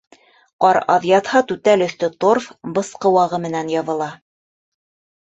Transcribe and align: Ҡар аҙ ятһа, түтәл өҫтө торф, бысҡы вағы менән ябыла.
Ҡар 0.63 0.79
аҙ 0.93 1.05
ятһа, 1.09 1.43
түтәл 1.53 1.85
өҫтө 1.87 2.11
торф, 2.27 2.49
бысҡы 2.81 3.15
вағы 3.21 3.43
менән 3.47 3.73
ябыла. 3.79 4.13